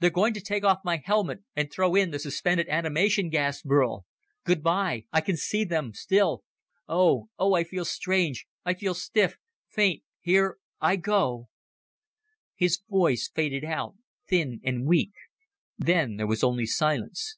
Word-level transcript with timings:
"They're 0.00 0.08
going 0.08 0.32
to 0.32 0.40
take 0.40 0.64
off 0.64 0.78
my 0.82 0.96
helmet 1.04 1.40
and 1.54 1.70
throw 1.70 1.94
in 1.94 2.10
the 2.10 2.18
suspended 2.18 2.68
animation 2.70 3.28
gas, 3.28 3.60
Burl. 3.60 4.06
Good 4.44 4.62
by. 4.62 5.04
I 5.12 5.20
can 5.20 5.36
see 5.36 5.62
them 5.62 5.92
still. 5.92 6.42
Oh... 6.88 7.28
oh, 7.38 7.52
I 7.52 7.64
feel 7.64 7.84
strange, 7.84 8.46
I 8.64 8.72
feel 8.72 8.94
stiff, 8.94 9.36
faint... 9.68 10.04
here... 10.20 10.56
I... 10.80 10.96
go...." 10.96 11.48
His 12.54 12.80
voice 12.88 13.28
faded 13.34 13.62
out, 13.66 13.96
thin 14.26 14.62
and 14.64 14.86
weak. 14.86 15.12
Then 15.76 16.16
there 16.16 16.26
was 16.26 16.42
only 16.42 16.64
silence. 16.64 17.36